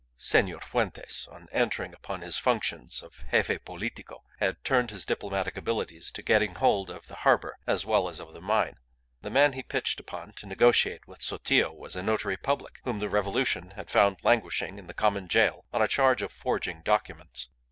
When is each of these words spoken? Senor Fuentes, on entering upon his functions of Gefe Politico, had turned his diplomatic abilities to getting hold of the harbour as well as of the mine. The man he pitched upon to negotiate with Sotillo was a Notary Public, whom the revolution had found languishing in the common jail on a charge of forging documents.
Senor 0.17 0.59
Fuentes, 0.61 1.27
on 1.31 1.47
entering 1.51 1.93
upon 1.93 2.21
his 2.21 2.39
functions 2.39 3.03
of 3.03 3.23
Gefe 3.31 3.63
Politico, 3.63 4.23
had 4.39 4.63
turned 4.63 4.89
his 4.89 5.05
diplomatic 5.05 5.55
abilities 5.55 6.11
to 6.13 6.23
getting 6.23 6.55
hold 6.55 6.89
of 6.89 7.05
the 7.07 7.17
harbour 7.17 7.59
as 7.67 7.85
well 7.85 8.09
as 8.09 8.19
of 8.19 8.33
the 8.33 8.41
mine. 8.41 8.77
The 9.21 9.29
man 9.29 9.53
he 9.53 9.61
pitched 9.61 9.99
upon 9.99 10.33
to 10.37 10.47
negotiate 10.47 11.07
with 11.07 11.21
Sotillo 11.21 11.71
was 11.71 11.95
a 11.95 12.01
Notary 12.01 12.35
Public, 12.37 12.79
whom 12.83 12.97
the 12.97 13.09
revolution 13.09 13.73
had 13.75 13.91
found 13.91 14.23
languishing 14.23 14.79
in 14.79 14.87
the 14.87 14.95
common 14.95 15.27
jail 15.27 15.65
on 15.71 15.83
a 15.83 15.87
charge 15.87 16.23
of 16.23 16.31
forging 16.33 16.81
documents. 16.81 17.49